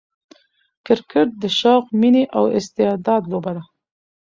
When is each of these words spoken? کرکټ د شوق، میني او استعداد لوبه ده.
کرکټ 0.85 1.29
د 1.41 1.43
شوق، 1.59 1.85
میني 1.99 2.23
او 2.37 2.43
استعداد 2.57 3.21
لوبه 3.31 3.51
ده. 3.55 3.63